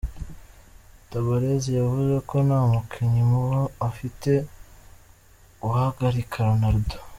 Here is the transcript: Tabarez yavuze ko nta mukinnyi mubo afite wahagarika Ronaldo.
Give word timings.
Tabarez 1.09 1.63
yavuze 1.79 2.15
ko 2.29 2.35
nta 2.47 2.59
mukinnyi 2.71 3.21
mubo 3.31 3.61
afite 3.89 4.31
wahagarika 5.67 6.37
Ronaldo. 6.49 6.97